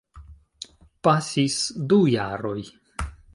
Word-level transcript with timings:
Pasis 1.07 1.59
du 1.93 2.01
jaroj. 2.15 2.59